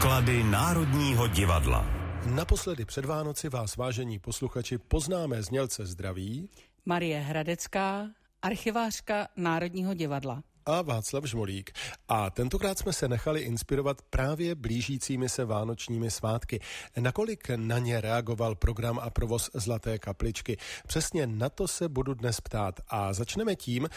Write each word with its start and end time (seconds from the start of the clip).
Poklady 0.00 0.42
Národního 0.42 1.26
divadla. 1.26 1.86
Naposledy 2.26 2.84
před 2.84 3.04
Vánoci 3.04 3.48
vás, 3.48 3.76
vážení 3.76 4.18
posluchači, 4.18 4.78
poznáme 4.78 5.42
znělce 5.42 5.86
zdraví. 5.86 6.48
Marie 6.86 7.20
Hradecká, 7.20 8.06
archivářka 8.42 9.28
Národního 9.36 9.94
divadla 9.94 10.42
a 10.66 10.82
Václav 10.82 11.24
Žmolík. 11.24 11.72
A 12.08 12.30
tentokrát 12.30 12.78
jsme 12.78 12.92
se 12.92 13.08
nechali 13.08 13.40
inspirovat 13.40 14.02
právě 14.02 14.54
blížícími 14.54 15.28
se 15.28 15.44
vánočními 15.44 16.10
svátky. 16.10 16.60
Nakolik 17.00 17.50
na 17.56 17.78
ně 17.78 18.00
reagoval 18.00 18.54
program 18.54 18.98
a 18.98 19.10
provoz 19.10 19.50
Zlaté 19.54 19.98
kapličky? 19.98 20.56
Přesně 20.86 21.26
na 21.26 21.48
to 21.48 21.68
se 21.68 21.88
budu 21.88 22.14
dnes 22.14 22.40
ptát. 22.40 22.80
A 22.88 23.12
začneme 23.12 23.56
tím, 23.56 23.88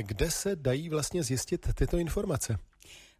kde 0.00 0.30
se 0.30 0.56
dají 0.56 0.88
vlastně 0.88 1.22
zjistit 1.22 1.68
tyto 1.74 1.98
informace. 1.98 2.58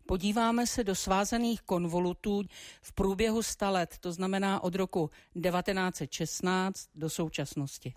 Podíváme 0.07 0.67
se 0.67 0.85
do 0.85 0.95
svázaných 0.95 1.63
konvolutů 1.63 2.43
v 2.83 2.93
průběhu 2.93 3.43
sta 3.43 3.71
let, 3.71 3.95
to 4.01 4.13
znamená 4.13 4.63
od 4.63 4.75
roku 4.75 5.11
1916 5.43 6.89
do 6.95 7.11
současnosti. 7.11 7.95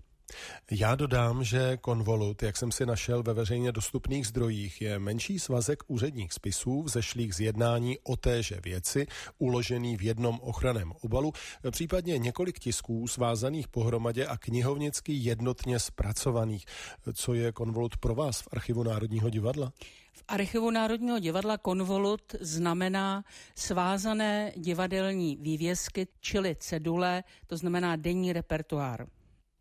Já 0.72 0.96
dodám, 0.96 1.44
že 1.44 1.78
konvolut, 1.78 2.44
jak 2.44 2.58
jsem 2.58 2.72
si 2.72 2.86
našel 2.86 3.24
ve 3.24 3.34
veřejně 3.34 3.72
dostupných 3.72 4.28
zdrojích, 4.28 4.82
je 4.82 5.00
menší 5.00 5.40
svazek 5.40 5.84
úředních 5.88 6.34
spisů 6.34 6.84
vzešlých 6.84 7.36
z 7.36 7.40
jednání 7.40 7.98
o 8.04 8.16
téže 8.16 8.60
věci, 8.64 9.08
uložený 9.38 9.98
v 9.98 10.02
jednom 10.02 10.40
ochraném 10.42 10.94
obalu, 11.02 11.34
případně 11.72 12.18
několik 12.18 12.60
tisků 12.60 13.08
svázaných 13.08 13.68
pohromadě 13.68 14.26
a 14.26 14.38
knihovnicky 14.38 15.14
jednotně 15.14 15.80
zpracovaných. 15.80 16.66
Co 17.14 17.34
je 17.34 17.52
konvolut 17.52 17.98
pro 17.98 18.16
vás 18.16 18.42
v 18.42 18.48
Archivu 18.52 18.84
Národního 18.84 19.30
divadla? 19.30 19.72
V 20.18 20.24
Archivu 20.28 20.72
Národního 20.72 21.20
divadla 21.20 21.58
konvolut 21.58 22.36
znamená 22.40 23.24
svázané 23.56 24.52
divadelní 24.56 25.38
vývězky, 25.42 26.08
čili 26.20 26.56
cedule, 26.60 27.24
to 27.48 27.58
znamená 27.58 27.96
denní 27.96 28.34
repertoár. 28.34 29.08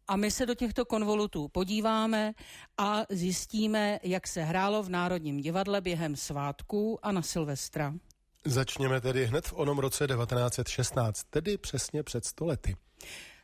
A 0.09 0.17
my 0.17 0.31
se 0.31 0.47
do 0.47 0.55
těchto 0.55 0.85
konvolutů 0.85 1.49
podíváme 1.49 2.33
a 2.79 3.03
zjistíme, 3.11 3.99
jak 4.03 4.27
se 4.27 4.43
hrálo 4.43 4.83
v 4.83 4.89
Národním 4.89 5.41
divadle 5.41 5.81
během 5.81 6.17
svátků 6.17 6.99
a 7.03 7.13
na 7.13 7.23
Silvestra. 7.23 7.95
Začněme 8.45 9.01
tedy 9.01 9.27
hned 9.27 9.47
v 9.47 9.53
onom 9.53 9.79
roce 9.79 10.07
1916, 10.07 11.25
tedy 11.31 11.59
přesně 11.59 12.03
před 12.03 12.25
stolety. 12.25 12.77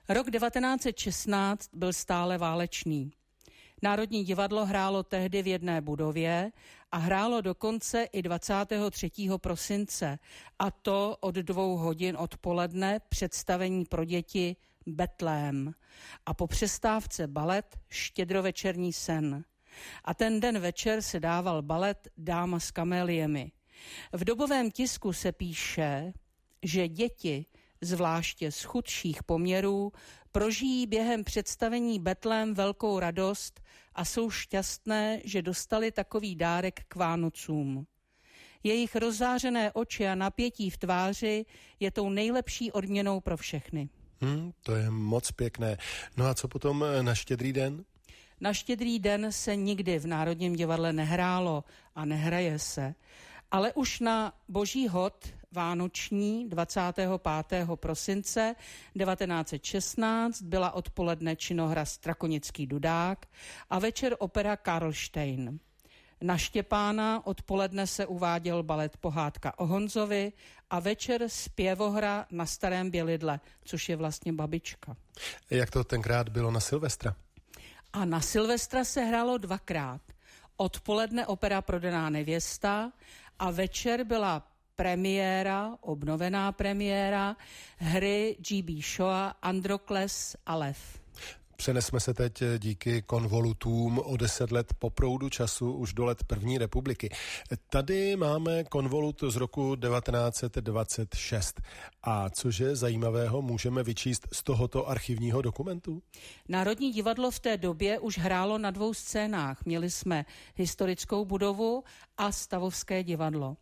Rok 0.09 0.31
1916 0.31 1.69
byl 1.73 1.93
stále 1.93 2.39
válečný. 2.39 3.13
Národní 3.85 4.25
divadlo 4.25 4.67
hrálo 4.67 5.03
tehdy 5.03 5.43
v 5.43 5.47
jedné 5.47 5.81
budově 5.81 6.53
a 6.93 6.97
hrálo 6.97 7.41
dokonce 7.41 8.05
i 8.13 8.23
23. 8.23 9.11
prosince, 9.37 10.19
a 10.59 10.71
to 10.71 11.17
od 11.21 11.35
dvou 11.35 11.77
hodin 11.77 12.17
odpoledne 12.17 13.01
představení 13.09 13.85
pro 13.85 14.05
děti 14.05 14.57
Betlém 14.87 15.75
a 16.27 16.35
po 16.35 16.47
přestávce 16.47 17.27
balet 17.27 17.79
Štědrovečerní 17.89 18.93
sen. 18.93 19.45
A 20.05 20.15
ten 20.15 20.41
den 20.41 20.59
večer 20.59 21.03
se 21.03 21.21
dával 21.21 21.63
balet 21.63 22.09
Dáma 22.17 22.61
s 22.61 22.71
kaméliemi. 22.71 23.53
V 24.13 24.25
dobovém 24.25 24.71
tisku 24.71 25.13
se 25.13 25.33
píše, 25.33 26.13
že 26.63 26.89
děti, 26.89 27.47
zvláště 27.81 28.53
z 28.53 28.63
chudších 28.63 29.23
poměrů, 29.23 29.93
prožijí 30.33 30.87
během 30.87 31.25
představení 31.25 31.99
Betlém 31.99 32.55
velkou 32.55 32.99
radost 32.99 33.61
a 33.95 34.05
jsou 34.05 34.31
šťastné, 34.31 35.21
že 35.25 35.43
dostali 35.43 35.93
takový 35.93 36.37
dárek 36.37 36.81
k 36.89 36.97
Vánocům. 36.97 37.87
Jejich 38.63 38.97
rozzářené 38.97 39.73
oči 39.73 40.09
a 40.09 40.15
napětí 40.15 40.71
v 40.71 40.77
tváři 40.77 41.45
je 41.81 41.91
tou 41.91 42.11
nejlepší 42.11 42.73
odměnou 42.73 43.21
pro 43.21 43.37
všechny. 43.37 43.89
Hmm, 44.21 44.53
to 44.63 44.75
je 44.75 44.91
moc 44.91 45.33
pěkné. 45.33 45.77
No 46.17 46.27
a 46.27 46.35
co 46.35 46.49
potom 46.49 46.85
eh, 46.85 47.03
na 47.03 47.15
štědrý 47.15 47.53
den? 47.53 47.85
Na 48.41 48.53
štědrý 48.53 48.99
den 48.99 49.33
se 49.33 49.57
nikdy 49.57 49.99
v 49.99 50.07
Národním 50.07 50.57
divadle 50.57 50.93
nehrálo 50.93 51.65
a 51.95 52.05
nehraje 52.05 52.59
se. 52.59 52.95
Ale 53.53 53.73
už 53.73 54.01
na 54.01 54.33
Boží 54.49 54.89
hod 54.89 55.29
Vánoční 55.53 56.49
25. 56.49 57.11
prosince 57.75 58.55
1916 58.99 60.43
byla 60.43 60.71
odpoledne 60.71 61.37
činohra 61.37 61.85
Strakonický 61.85 62.67
dudák 62.67 63.27
a 63.71 63.79
večer 63.79 64.17
opera 64.19 64.57
Karlštejn. 64.57 65.59
Na 66.23 66.39
Štěpána 66.39 67.27
odpoledne 67.27 67.87
se 67.87 68.07
uváděl 68.07 68.63
balet 68.63 68.97
Pohádka 68.97 69.59
o 69.59 69.67
Honzovi 69.67 70.33
a 70.71 70.81
večer 70.81 71.25
zpěvohra 71.27 72.27
na 72.31 72.47
Starém 72.47 72.91
Bělidle, 72.91 73.41
což 73.65 73.89
je 73.89 73.97
vlastně 73.97 74.33
babička. 74.33 74.97
Jak 75.51 75.71
to 75.71 75.85
tenkrát 75.85 76.29
bylo 76.29 76.51
na 76.51 76.61
Silvestra? 76.61 77.15
A 77.93 78.05
na 78.05 78.21
Silvestra 78.21 78.85
se 78.85 79.01
hrálo 79.01 79.39
dvakrát. 79.39 80.01
Odpoledne 80.57 81.27
opera 81.27 81.63
Prodaná 81.63 82.11
nevěsta 82.11 82.93
a 83.39 83.51
večer 83.51 84.05
byla 84.05 84.47
premiéra, 84.77 85.77
obnovená 85.81 86.53
premiéra 86.53 87.37
hry 87.77 88.37
G.B. 88.49 88.73
Shoa 88.83 89.37
Androkles 89.43 90.37
a 90.47 90.57
Lev. 90.57 91.02
Přenesme 91.57 92.01
se 92.01 92.15
teď 92.15 92.43
díky 92.59 93.03
konvolutům 93.03 93.99
o 93.99 94.17
deset 94.17 94.53
let 94.53 94.75
po 94.79 94.91
proudu 94.91 95.29
času 95.29 95.73
už 95.73 95.93
do 95.93 96.05
let 96.05 96.25
první 96.25 96.59
republiky. 96.59 97.11
Tady 97.69 98.17
máme 98.17 98.65
konvolut 98.65 99.25
z 99.29 99.37
roku 99.37 99.77
1926. 99.77 101.61
A 102.03 102.31
cože 102.31 102.77
zajímavého 102.77 103.43
můžeme 103.43 103.83
vyčíst 103.83 104.29
z 104.33 104.43
tohoto 104.43 104.89
archivního 104.89 105.43
dokumentu? 105.43 106.03
Národní 106.49 106.93
divadlo 106.93 107.31
v 107.31 107.41
té 107.41 107.57
době 107.57 107.99
už 107.99 108.19
hrálo 108.19 108.59
na 108.59 108.71
dvou 108.71 108.95
scénách. 108.95 109.65
Měli 109.65 109.91
jsme 109.91 110.25
historickou 110.57 111.25
budovu 111.25 111.85
a 112.19 112.33
stavovské 112.33 113.05
divadlo. 113.05 113.57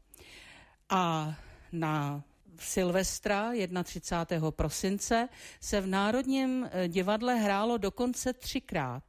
A 0.90 1.34
na 1.72 2.22
Silvestra 2.62 3.52
31. 3.84 4.50
prosince 4.50 5.28
se 5.60 5.80
v 5.80 5.86
Národním 5.86 6.68
eh, 6.70 6.88
divadle 6.88 7.34
hrálo 7.34 7.78
dokonce 7.78 8.32
třikrát. 8.32 9.02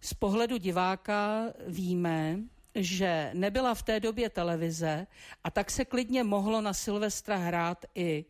Z 0.00 0.14
pohledu 0.14 0.56
diváka 0.56 1.44
víme, 1.66 2.38
že 2.74 3.30
nebyla 3.34 3.74
v 3.74 3.82
té 3.82 4.00
době 4.00 4.30
televize 4.30 5.06
a 5.44 5.50
tak 5.50 5.70
se 5.70 5.84
klidně 5.84 6.24
mohlo 6.24 6.60
na 6.60 6.72
Silvestra 6.72 7.36
hrát 7.36 7.84
i 7.94 8.24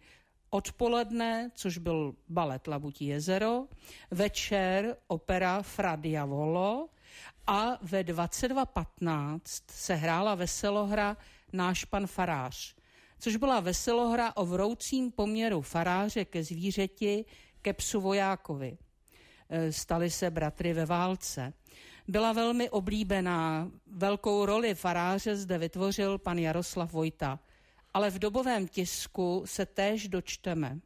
odpoledne, 0.51 1.51
což 1.55 1.79
byl 1.79 2.15
balet 2.29 2.67
Labutí 2.67 3.07
jezero, 3.07 3.67
večer 4.11 4.97
opera 5.07 5.63
Fra 5.63 5.97
Diavolo 5.97 6.89
a 7.47 7.79
ve 7.83 8.03
22.15 8.03 9.41
se 9.71 9.95
hrála 9.95 10.35
veselohra 10.35 11.17
Náš 11.53 11.85
pan 11.85 12.07
farář 12.07 12.82
což 13.23 13.37
byla 13.37 13.61
veselohra 13.61 14.37
o 14.37 14.47
vroucím 14.47 15.13
poměru 15.13 15.63
faráře 15.63 16.25
ke 16.25 16.45
zvířeti, 16.45 17.25
ke 17.63 17.73
psu 17.73 18.01
vojákovi. 18.01 18.79
E, 19.49 19.73
stali 19.73 20.11
se 20.11 20.31
bratry 20.31 20.73
ve 20.73 20.87
válce. 20.87 21.53
Byla 22.09 22.33
velmi 22.33 22.71
oblíbená, 22.71 23.71
velkou 23.87 24.47
roli 24.47 24.75
faráře 24.75 25.37
zde 25.37 25.59
vytvořil 25.59 26.19
pan 26.19 26.39
Jaroslav 26.39 26.93
Vojta, 26.93 27.39
ale 27.95 28.11
v 28.11 28.19
dobovém 28.19 28.69
tisku 28.69 29.43
se 29.47 29.67
též 29.67 30.09
dočteme. 30.09 30.79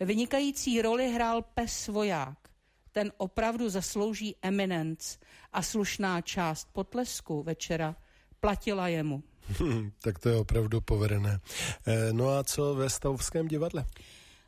Vynikající 0.00 0.82
roli 0.82 1.12
hrál 1.12 1.42
pes 1.42 1.88
voják. 1.88 2.38
Ten 2.92 3.12
opravdu 3.16 3.68
zaslouží 3.68 4.36
eminence 4.42 5.18
a 5.52 5.62
slušná 5.62 6.20
část 6.20 6.68
potlesku 6.72 7.42
večera 7.42 7.96
platila 8.40 8.88
jemu. 8.88 9.22
Hmm, 9.58 9.90
tak 10.02 10.18
to 10.18 10.28
je 10.28 10.36
opravdu 10.36 10.80
povedené. 10.80 11.40
E, 11.86 12.12
no 12.12 12.28
a 12.28 12.44
co 12.44 12.74
ve 12.74 12.90
Stavovském 12.90 13.48
divadle? 13.48 13.84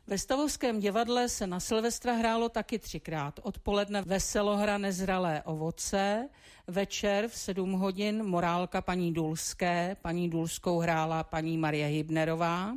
Ve 0.07 0.17
Stavovském 0.17 0.79
divadle 0.79 1.29
se 1.29 1.47
na 1.47 1.59
Silvestra 1.59 2.13
hrálo 2.13 2.49
taky 2.49 2.79
třikrát. 2.79 3.39
Odpoledne 3.43 4.01
veselohra 4.01 4.77
nezralé 4.77 5.41
ovoce, 5.45 6.29
večer 6.67 7.27
v 7.27 7.35
7 7.35 7.71
hodin 7.71 8.23
morálka 8.23 8.81
paní 8.81 9.13
Dulské, 9.13 9.97
paní 10.01 10.29
Dulskou 10.29 10.79
hrála 10.79 11.23
paní 11.23 11.57
Marie 11.57 11.87
Hybnerová 11.87 12.73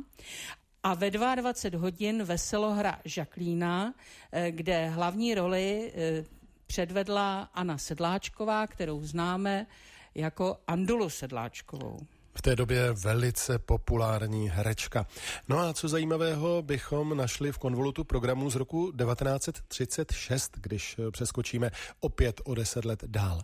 a 0.83 0.93
ve 0.93 1.11
22 1.11 1.81
hodin 1.81 2.23
veselohra 2.23 2.99
Žaklína, 3.05 3.93
eh, 4.31 4.51
kde 4.51 4.89
hlavní 4.89 5.35
roli 5.35 5.91
eh, 5.95 6.23
předvedla 6.67 7.49
Anna 7.53 7.77
Sedláčková, 7.77 8.67
kterou 8.67 9.01
známe 9.01 9.67
jako 10.15 10.57
Andulu 10.67 11.09
Sedláčkovou 11.09 11.99
v 12.35 12.41
té 12.41 12.55
době 12.55 12.91
velice 12.91 13.59
populární 13.59 14.49
herečka. 14.49 15.07
No 15.49 15.59
a 15.59 15.73
co 15.73 15.87
zajímavého 15.87 16.61
bychom 16.61 17.17
našli 17.17 17.51
v 17.51 17.57
konvolutu 17.57 18.03
programu 18.03 18.49
z 18.49 18.55
roku 18.55 18.91
1936, 18.91 20.51
když 20.61 20.97
přeskočíme 21.11 21.71
opět 21.99 22.41
o 22.43 22.55
deset 22.55 22.85
let 22.85 23.03
dál. 23.07 23.41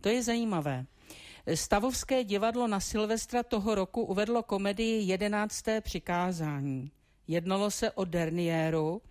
To 0.00 0.08
je 0.08 0.22
zajímavé. 0.22 0.86
Stavovské 1.54 2.24
divadlo 2.24 2.66
na 2.66 2.80
Silvestra 2.80 3.42
toho 3.42 3.74
roku 3.74 4.02
uvedlo 4.04 4.42
komedii 4.42 5.08
Jedenácté 5.08 5.80
přikázání. 5.80 6.90
Jednalo 7.28 7.70
se 7.70 7.90
o 7.90 8.04
Dernieru 8.04 9.02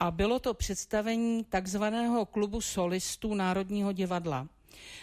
a 0.00 0.10
bylo 0.10 0.38
to 0.38 0.54
představení 0.54 1.44
takzvaného 1.44 2.26
klubu 2.26 2.60
solistů 2.60 3.34
Národního 3.34 3.92
divadla. 3.92 4.48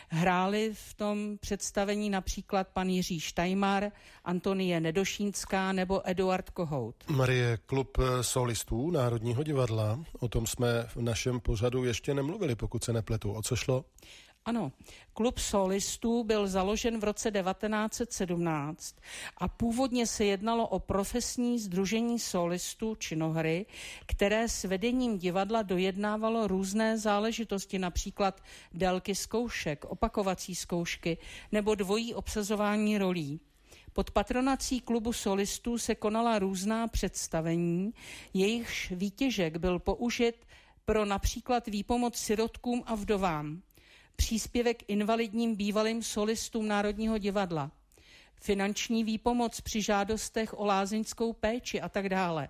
Hráli 0.10 0.72
v 0.74 0.94
tom 0.94 1.38
představení 1.38 2.10
například 2.10 2.68
pan 2.68 2.90
Jiří 2.90 3.20
Štajmar, 3.20 3.92
Antonie 4.26 4.80
Nedošínská 4.80 5.72
nebo 5.72 6.10
Eduard 6.10 6.50
Kohout. 6.50 6.96
Marie, 7.10 7.58
klub 7.66 7.98
solistů 8.22 8.92
Národního 8.92 9.44
divadla, 9.44 10.00
o 10.20 10.28
tom 10.28 10.48
jsme 10.48 10.68
v 10.88 10.98
našem 10.98 11.40
pořadu 11.40 11.84
ještě 11.84 12.14
nemluvili, 12.14 12.56
pokud 12.56 12.84
se 12.84 12.94
nepletu. 12.94 13.32
O 13.32 13.42
co 13.42 13.56
šlo? 13.56 13.86
Ano, 14.50 14.72
klub 15.14 15.40
solistů 15.40 16.24
byl 16.24 16.48
založen 16.48 17.00
v 17.00 17.04
roce 17.04 17.32
1917 17.32 18.96
a 19.38 19.48
původně 19.48 20.08
se 20.08 20.26
jednalo 20.26 20.68
o 20.68 20.80
profesní 20.80 21.60
združení 21.60 22.20
solistů 22.20 22.96
činohry, 22.96 23.66
které 24.06 24.50
s 24.50 24.64
vedením 24.64 25.18
divadla 25.18 25.62
dojednávalo 25.62 26.48
různé 26.48 26.98
záležitosti, 26.98 27.80
například 27.80 28.42
délky 28.74 29.16
zkoušek, 29.16 29.86
opakovací 29.86 30.56
zkoušky 30.56 31.18
nebo 31.52 31.76
dvojí 31.76 32.14
obsazování 32.14 32.98
rolí. 32.98 33.40
Pod 33.94 34.12
patronací 34.12 34.82
klubu 34.82 35.14
solistů 35.14 35.78
se 35.78 35.96
konala 35.96 36.40
různá 36.40 36.88
představení, 36.88 37.94
jejichž 38.34 38.92
výtěžek 38.92 39.58
byl 39.58 39.80
použit 39.80 40.36
pro 40.86 41.06
například 41.06 41.68
výpomoc 41.68 42.16
sirotkům 42.18 42.84
a 42.86 42.96
vdovám 42.96 43.62
příspěvek 44.20 44.84
invalidním 44.88 45.56
bývalým 45.56 46.04
solistům 46.04 46.68
Národního 46.68 47.18
divadla, 47.18 47.72
finanční 48.36 49.04
výpomoc 49.04 49.62
při 49.62 49.82
žádostech 49.82 50.60
o 50.60 50.66
lázeňskou 50.66 51.34
péči 51.34 51.82
a 51.82 51.90
tak 51.90 52.10
dále. 52.10 52.50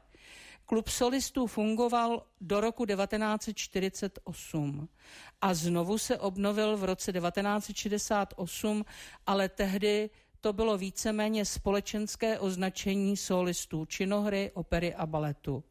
Klub 0.65 0.89
solistů 0.89 1.47
fungoval 1.47 2.23
do 2.41 2.61
roku 2.61 2.85
1948 2.85 4.89
a 5.41 5.53
znovu 5.53 5.97
se 5.97 6.17
obnovil 6.17 6.77
v 6.77 6.83
roce 6.83 7.13
1968, 7.13 8.85
ale 9.27 9.49
tehdy 9.49 10.09
to 10.41 10.53
bylo 10.53 10.77
víceméně 10.77 11.45
společenské 11.45 12.39
označení 12.39 13.17
solistů 13.17 13.85
činohry, 13.85 14.51
opery 14.53 14.95
a 14.95 15.05
baletu. 15.05 15.63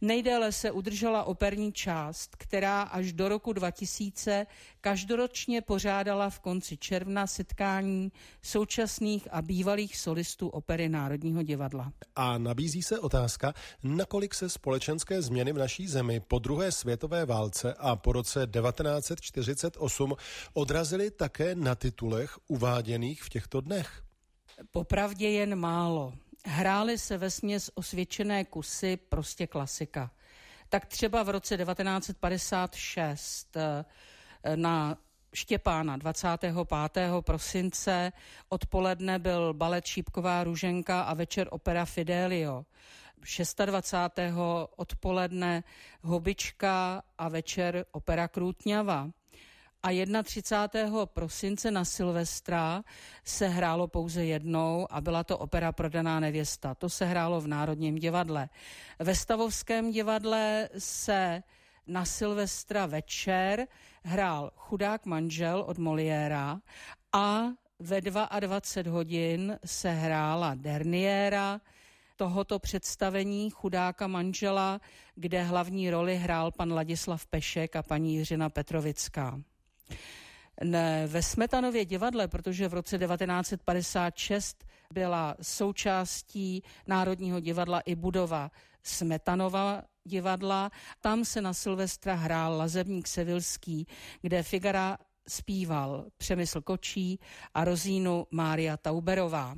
Nejdéle 0.00 0.52
se 0.52 0.70
udržela 0.70 1.24
operní 1.24 1.72
část, 1.72 2.36
která 2.36 2.82
až 2.82 3.12
do 3.12 3.28
roku 3.28 3.52
2000 3.52 4.46
každoročně 4.80 5.62
pořádala 5.62 6.30
v 6.30 6.40
konci 6.40 6.76
června 6.76 7.26
setkání 7.26 8.12
současných 8.42 9.28
a 9.30 9.42
bývalých 9.42 9.96
solistů 9.96 10.48
opery 10.48 10.88
Národního 10.88 11.42
divadla. 11.42 11.92
A 12.16 12.38
nabízí 12.38 12.82
se 12.82 12.98
otázka, 12.98 13.54
nakolik 13.82 14.34
se 14.34 14.48
společenské 14.48 15.22
změny 15.22 15.52
v 15.52 15.58
naší 15.58 15.88
zemi 15.88 16.20
po 16.20 16.38
druhé 16.38 16.72
světové 16.72 17.26
válce 17.26 17.74
a 17.78 17.96
po 17.96 18.12
roce 18.12 18.46
1948 18.46 20.14
odrazily 20.54 21.10
také 21.10 21.54
na 21.54 21.74
titulech 21.74 22.38
uváděných 22.48 23.22
v 23.22 23.28
těchto 23.28 23.60
dnech. 23.60 24.02
Popravdě 24.70 25.28
jen 25.28 25.56
málo. 25.56 26.12
Hrály 26.44 26.98
se 26.98 27.18
ve 27.18 27.30
směs 27.30 27.70
osvědčené 27.74 28.44
kusy, 28.44 28.96
prostě 28.96 29.46
klasika. 29.46 30.10
Tak 30.68 30.86
třeba 30.86 31.22
v 31.22 31.28
roce 31.28 31.56
1956 31.56 33.56
eh, 33.56 33.84
na 34.56 34.98
Štěpána 35.34 35.96
25. 35.96 36.54
prosince 37.20 38.12
odpoledne 38.48 39.18
byl 39.18 39.54
balet 39.54 39.86
Šípková 39.86 40.44
růženka 40.44 41.02
a 41.02 41.14
večer 41.14 41.48
opera 41.50 41.84
Fidelio. 41.84 42.64
26. 43.66 44.18
odpoledne 44.76 45.64
Hobička 46.02 47.02
a 47.18 47.28
večer 47.28 47.84
opera 47.92 48.28
Krůtňava 48.28 49.10
a 49.82 50.22
31. 50.22 51.06
prosince 51.06 51.70
na 51.70 51.84
Silvestra 51.84 52.84
se 53.24 53.48
hrálo 53.48 53.88
pouze 53.88 54.24
jednou 54.24 54.86
a 54.90 55.00
byla 55.00 55.24
to 55.24 55.38
opera 55.38 55.72
Prodaná 55.72 56.20
nevěsta. 56.20 56.74
To 56.74 56.88
se 56.88 57.04
hrálo 57.04 57.40
v 57.40 57.46
Národním 57.46 57.94
divadle. 57.94 58.48
Ve 58.98 59.14
Stavovském 59.14 59.90
divadle 59.90 60.68
se 60.78 61.42
na 61.86 62.04
Silvestra 62.04 62.86
večer 62.86 63.66
hrál 64.04 64.50
Chudák 64.56 65.06
manžel 65.06 65.64
od 65.66 65.78
Moliéra 65.78 66.60
a 67.12 67.42
ve 67.78 68.00
22 68.00 68.92
hodin 68.92 69.58
se 69.64 69.90
hrála 69.90 70.54
Derniéra, 70.54 71.60
tohoto 72.16 72.58
představení 72.58 73.50
Chudáka 73.50 74.06
manžela, 74.06 74.80
kde 75.14 75.42
hlavní 75.42 75.90
roli 75.90 76.16
hrál 76.16 76.52
pan 76.52 76.72
Ladislav 76.72 77.26
Pešek 77.26 77.76
a 77.76 77.82
paní 77.82 78.14
Jiřina 78.14 78.48
Petrovická. 78.48 79.40
Ne, 80.64 81.06
ve 81.06 81.22
Smetanově 81.22 81.84
divadle, 81.84 82.28
protože 82.28 82.68
v 82.68 82.74
roce 82.74 82.98
1956 82.98 84.64
byla 84.92 85.36
součástí 85.42 86.62
Národního 86.86 87.40
divadla 87.40 87.80
i 87.80 87.94
budova 87.94 88.50
Smetanova 88.82 89.82
divadla. 90.04 90.70
Tam 91.00 91.24
se 91.24 91.40
na 91.40 91.54
Silvestra 91.54 92.14
hrál 92.14 92.56
Lazebník 92.56 93.08
Sevilský, 93.08 93.86
kde 94.22 94.42
Figara 94.42 94.98
zpíval 95.28 96.06
Přemysl 96.16 96.60
Kočí 96.60 97.20
a 97.54 97.64
Rozínu 97.64 98.26
Mária 98.30 98.76
Tauberová. 98.76 99.54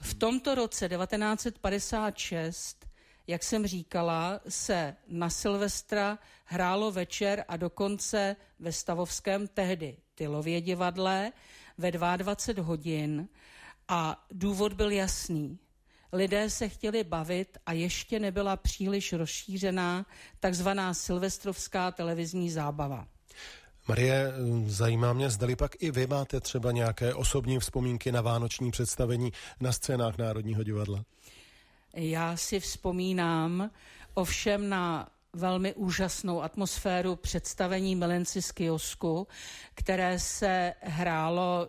V 0.00 0.14
tomto 0.14 0.54
roce 0.54 0.88
1956 0.88 2.86
jak 3.26 3.42
jsem 3.42 3.66
říkala, 3.66 4.40
se 4.48 4.96
na 5.08 5.30
Silvestra 5.30 6.18
hrálo 6.44 6.92
večer 6.92 7.44
a 7.48 7.56
dokonce 7.56 8.36
ve 8.58 8.72
Stavovském 8.72 9.48
tehdy 9.48 9.96
Tylově 10.14 10.60
divadle 10.60 11.32
ve 11.78 11.92
22 11.92 12.64
hodin 12.64 13.28
a 13.88 14.26
důvod 14.30 14.72
byl 14.72 14.90
jasný. 14.90 15.58
Lidé 16.12 16.50
se 16.50 16.68
chtěli 16.68 17.04
bavit 17.04 17.58
a 17.66 17.72
ještě 17.72 18.20
nebyla 18.20 18.56
příliš 18.56 19.12
rozšířená 19.12 20.06
takzvaná 20.40 20.94
silvestrovská 20.94 21.90
televizní 21.90 22.50
zábava. 22.50 23.08
Marie, 23.88 24.32
zajímá 24.66 25.12
mě, 25.12 25.30
zdali 25.30 25.56
pak 25.56 25.82
i 25.82 25.90
vy 25.90 26.06
máte 26.06 26.40
třeba 26.40 26.72
nějaké 26.72 27.14
osobní 27.14 27.58
vzpomínky 27.58 28.12
na 28.12 28.20
vánoční 28.20 28.70
představení 28.70 29.32
na 29.60 29.72
scénách 29.72 30.18
Národního 30.18 30.62
divadla? 30.62 31.04
Já 31.96 32.36
si 32.36 32.60
vzpomínám 32.60 33.70
ovšem 34.14 34.68
na 34.68 35.08
velmi 35.32 35.74
úžasnou 35.74 36.42
atmosféru 36.42 37.16
představení 37.16 37.96
Milenci 37.96 38.42
z 38.42 38.52
kiosku, 38.52 39.26
které 39.74 40.18
se 40.18 40.74
hrálo 40.80 41.68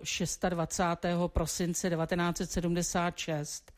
26. 0.49 1.15
prosince 1.27 1.89
1976. 1.89 3.71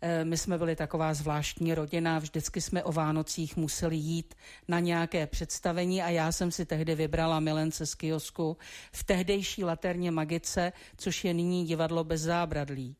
Eh, 0.00 0.24
my 0.24 0.38
jsme 0.38 0.58
byli 0.58 0.76
taková 0.76 1.14
zvláštní 1.14 1.74
rodina, 1.74 2.18
vždycky 2.18 2.60
jsme 2.60 2.84
o 2.84 2.92
Vánocích 2.92 3.56
museli 3.56 3.96
jít 3.96 4.34
na 4.68 4.80
nějaké 4.80 5.26
představení 5.26 6.02
a 6.02 6.08
já 6.08 6.32
jsem 6.32 6.50
si 6.50 6.66
tehdy 6.66 6.94
vybrala 6.94 7.40
Milence 7.40 7.86
z 7.86 7.94
kiosku 7.94 8.56
v 8.92 9.04
tehdejší 9.04 9.64
laterně 9.64 10.10
Magice, 10.10 10.72
což 10.96 11.24
je 11.24 11.34
nyní 11.34 11.66
divadlo 11.66 12.04
bez 12.04 12.20
zábradlí. 12.20 12.96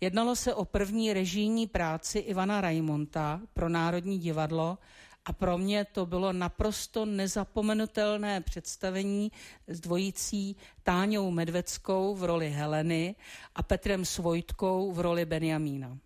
Jednalo 0.00 0.36
se 0.36 0.54
o 0.54 0.64
první 0.64 1.12
režijní 1.12 1.66
práci 1.66 2.18
Ivana 2.18 2.60
Raimonta 2.60 3.40
pro 3.54 3.68
Národní 3.68 4.18
divadlo 4.18 4.78
a 5.24 5.32
pro 5.32 5.58
mě 5.58 5.84
to 5.84 6.06
bylo 6.06 6.32
naprosto 6.32 7.04
nezapomenutelné 7.04 8.40
představení 8.40 9.32
s 9.68 9.80
dvojicí 9.80 10.56
Táňou 10.82 11.30
Medveckou 11.30 12.14
v 12.14 12.24
roli 12.24 12.50
Heleny 12.50 13.14
a 13.54 13.62
Petrem 13.62 14.04
Svojtkou 14.04 14.92
v 14.92 15.00
roli 15.00 15.24
Benjamína. 15.24 15.98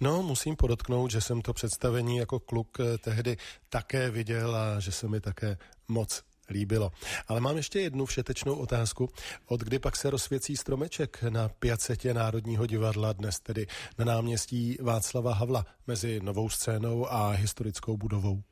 No, 0.00 0.22
musím 0.22 0.56
podotknout, 0.56 1.10
že 1.10 1.20
jsem 1.20 1.42
to 1.42 1.52
představení 1.52 2.16
jako 2.16 2.40
kluk 2.40 2.78
eh, 2.80 2.98
tehdy 2.98 3.36
také 3.68 4.10
viděl 4.10 4.56
a 4.56 4.80
že 4.80 4.92
se 4.92 5.08
mi 5.08 5.20
také 5.20 5.58
moc 5.88 6.22
líbilo. 6.50 6.92
Ale 7.28 7.40
mám 7.40 7.56
ještě 7.56 7.80
jednu 7.80 8.06
všetečnou 8.06 8.54
otázku. 8.54 9.08
Od 9.46 9.60
kdy 9.60 9.78
pak 9.78 9.96
se 9.96 10.10
rozsvěcí 10.10 10.56
stromeček 10.56 11.22
na 11.22 11.48
piacetě 11.48 12.14
Národního 12.14 12.66
divadla, 12.66 13.12
dnes 13.12 13.40
tedy 13.40 13.66
na 13.98 14.04
náměstí 14.04 14.78
Václava 14.80 15.34
Havla, 15.34 15.66
mezi 15.86 16.20
novou 16.22 16.48
scénou 16.48 17.12
a 17.12 17.30
historickou 17.30 17.96
budovou? 17.96 18.42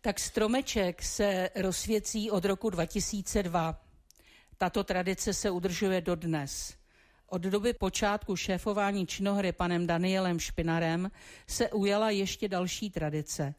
Tak 0.00 0.20
stromeček 0.20 1.02
se 1.02 1.50
rozsvěcí 1.60 2.30
od 2.30 2.44
roku 2.44 2.70
2002. 2.70 3.80
Tato 4.58 4.84
tradice 4.84 5.34
se 5.34 5.50
udržuje 5.50 6.00
dodnes. 6.00 6.74
Od 7.26 7.42
doby 7.42 7.72
počátku 7.72 8.36
šéfování 8.36 9.06
činohry 9.06 9.52
panem 9.52 9.86
Danielem 9.86 10.38
Špinarem 10.40 11.10
se 11.46 11.70
ujala 11.70 12.10
ještě 12.10 12.48
další 12.48 12.90
tradice 12.90 13.54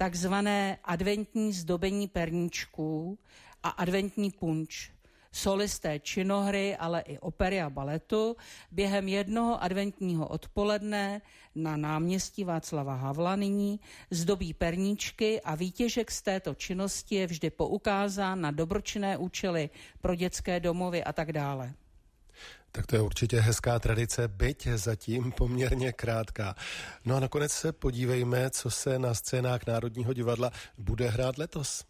takzvané 0.00 0.78
adventní 0.84 1.52
zdobení 1.52 2.08
perníčků 2.08 3.18
a 3.62 3.68
adventní 3.68 4.30
punč. 4.30 4.90
solisté 5.32 5.98
činohry, 6.00 6.76
ale 6.76 7.00
i 7.00 7.18
opery 7.18 7.60
a 7.60 7.70
baletu 7.70 8.36
během 8.70 9.08
jednoho 9.08 9.62
adventního 9.62 10.28
odpoledne 10.28 11.20
na 11.54 11.76
náměstí 11.76 12.44
Václava 12.44 12.94
Havla 12.94 13.36
nyní 13.36 13.80
zdobí 14.10 14.54
perníčky 14.54 15.40
a 15.40 15.54
výtěžek 15.54 16.10
z 16.10 16.22
této 16.22 16.54
činnosti 16.54 17.14
je 17.14 17.26
vždy 17.26 17.50
poukázán 17.50 18.40
na 18.40 18.50
dobročinné 18.50 19.16
účely 19.16 19.70
pro 20.00 20.14
dětské 20.14 20.60
domovy 20.60 21.04
a 21.04 21.12
tak 21.12 21.32
dále. 21.32 21.74
Tak 22.72 22.86
to 22.86 22.96
je 22.96 23.02
určitě 23.02 23.40
hezká 23.40 23.78
tradice, 23.78 24.28
byť 24.28 24.68
zatím 24.68 25.32
poměrně 25.32 25.92
krátká. 25.92 26.54
No 27.04 27.16
a 27.16 27.20
nakonec 27.20 27.52
se 27.52 27.72
podívejme, 27.72 28.50
co 28.50 28.70
se 28.70 28.98
na 28.98 29.14
scénách 29.14 29.66
Národního 29.66 30.12
divadla 30.12 30.50
bude 30.78 31.08
hrát 31.08 31.38
letos. 31.38 31.84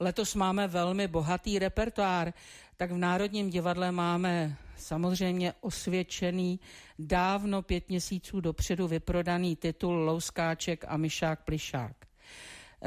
Letos 0.00 0.34
máme 0.34 0.68
velmi 0.68 1.08
bohatý 1.08 1.58
repertoár, 1.58 2.32
tak 2.76 2.90
v 2.92 2.96
Národním 2.96 3.50
divadle 3.50 3.92
máme 3.92 4.56
samozřejmě 4.76 5.54
osvědčený, 5.60 6.60
dávno 6.98 7.62
pět 7.62 7.88
měsíců 7.88 8.40
dopředu 8.40 8.88
vyprodaný 8.88 9.56
titul 9.56 9.94
Louskáček 9.94 10.84
a 10.88 10.96
Myšák 10.96 11.44
Plišák. 11.44 11.96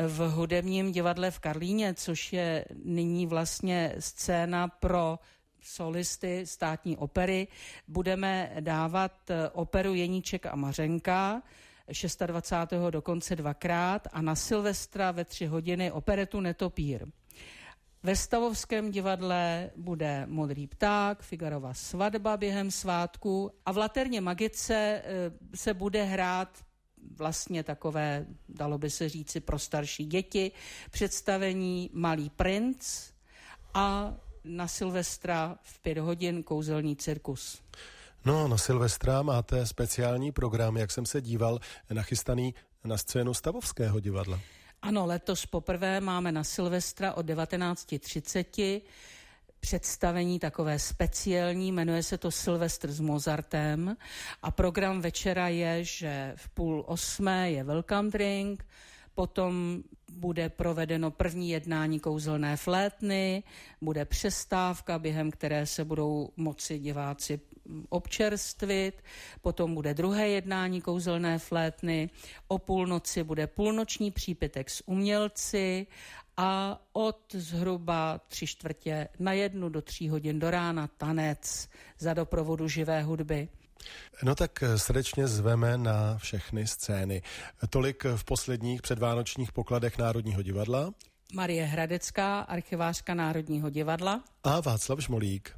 V 0.08 0.30
hudebním 0.32 0.92
divadle 0.92 1.32
v 1.32 1.40
Karlíně, 1.40 1.94
což 1.94 2.34
je 2.34 2.66
nyní 2.84 3.28
vlastně 3.28 3.96
scéna 4.00 4.68
pro 4.68 5.20
solisty 5.66 6.46
státní 6.46 6.98
opery, 6.98 7.48
budeme 7.88 8.52
dávat 8.60 9.12
operu 9.54 9.94
Jeníček 9.94 10.46
a 10.46 10.56
Mařenka, 10.56 11.42
26. 12.26 12.74
dokonce 12.90 13.36
dvakrát 13.36 14.08
a 14.14 14.22
na 14.22 14.36
Silvestra 14.36 15.12
ve 15.12 15.26
tři 15.26 15.46
hodiny 15.46 15.92
operetu 15.92 16.40
Netopír. 16.40 17.06
Ve 18.04 18.16
Stavovském 18.16 18.92
divadle 18.92 19.70
bude 19.76 20.26
Modrý 20.26 20.68
pták, 20.68 21.22
Figarova 21.22 21.74
svatba 21.74 22.38
během 22.38 22.72
svátku 22.72 23.52
a 23.66 23.72
v 23.72 23.78
Laterně 23.78 24.22
Magice 24.22 24.76
eh, 24.76 25.02
se 25.56 25.74
bude 25.74 26.04
hrát 26.04 26.66
vlastně 27.18 27.64
takové, 27.64 28.26
dalo 28.50 28.78
by 28.78 28.90
se 28.90 29.10
říci, 29.10 29.40
pro 29.40 29.60
starší 29.60 30.06
děti, 30.06 30.52
představení 30.92 31.90
Malý 31.94 32.30
princ 32.30 33.10
a 33.74 34.16
na 34.46 34.68
Silvestra 34.68 35.56
v 35.62 35.80
pět 35.80 35.98
hodin 35.98 36.44
kouzelný 36.44 36.96
cirkus. 36.96 37.62
No, 38.26 38.48
na 38.48 38.58
Silvestra 38.58 39.22
máte 39.22 39.66
speciální 39.66 40.32
program, 40.32 40.78
jak 40.78 40.92
jsem 40.92 41.06
se 41.06 41.22
díval, 41.22 41.60
nachystaný 41.94 42.54
na 42.84 42.98
scénu 42.98 43.34
Stavovského 43.34 44.00
divadla. 44.00 44.40
Ano, 44.82 45.06
letos 45.06 45.46
poprvé 45.46 46.02
máme 46.02 46.32
na 46.32 46.44
Silvestra 46.44 47.14
od 47.14 47.26
19.30 47.26 48.82
představení 49.60 50.40
takové 50.40 50.80
speciální, 50.80 51.72
jmenuje 51.72 52.04
se 52.04 52.18
to 52.18 52.32
Silvestr 52.32 52.92
s 52.92 53.00
Mozartem 53.00 53.98
a 54.42 54.52
program 54.52 55.02
večera 55.02 55.48
je, 55.48 55.84
že 55.84 56.34
v 56.36 56.50
půl 56.50 56.84
osmé 56.88 57.52
je 57.52 57.64
welcome 57.64 58.10
drink, 58.10 58.66
potom 59.16 59.84
bude 60.12 60.50
provedeno 60.50 61.12
první 61.12 61.50
jednání 61.50 62.00
kouzelné 62.00 62.58
flétny, 62.58 63.44
bude 63.82 64.06
přestávka, 64.06 65.00
během 65.00 65.32
které 65.32 65.66
se 65.66 65.86
budou 65.86 66.30
moci 66.38 66.80
diváci 66.80 67.40
občerstvit, 67.90 69.04
potom 69.42 69.76
bude 69.76 69.94
druhé 69.94 70.30
jednání 70.30 70.82
kouzelné 70.82 71.40
flétny, 71.40 72.10
o 72.48 72.58
půlnoci 72.58 73.24
bude 73.24 73.48
půlnoční 73.48 74.12
přípitek 74.12 74.70
s 74.70 74.88
umělci 74.88 75.88
a 76.38 76.82
od 76.94 77.20
zhruba 77.34 78.22
tři 78.28 78.48
čtvrtě 78.48 79.08
na 79.20 79.34
jednu 79.34 79.70
do 79.70 79.82
tří 79.82 80.10
hodin 80.10 80.40
do 80.40 80.52
rána 80.52 80.88
tanec 80.88 81.70
za 82.00 82.14
doprovodu 82.14 82.68
živé 82.68 83.04
hudby. 83.04 83.50
No 84.24 84.36
tak 84.36 84.64
srdečně 84.76 85.28
zveme 85.28 85.78
na 85.78 86.18
všechny 86.18 86.68
scény. 86.68 87.22
Tolik 87.70 88.04
v 88.16 88.24
posledních 88.24 88.82
předvánočních 88.82 89.52
pokladech 89.52 89.98
Národního 89.98 90.42
divadla. 90.42 90.94
Marie 91.34 91.66
Hradecká, 91.66 92.42
archivářka 92.42 93.14
Národního 93.14 93.70
divadla. 93.70 94.24
A 94.44 94.60
Václav 94.62 95.00
Žmolík. 95.00 95.52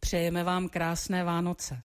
Přejeme 0.00 0.44
vám 0.44 0.68
krásné 0.68 1.24
Vánoce. 1.24 1.74